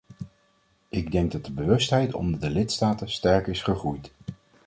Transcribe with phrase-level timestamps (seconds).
[0.89, 4.11] Ik denk dat de bewustheid onder de lidstaten sterk is gegroeid.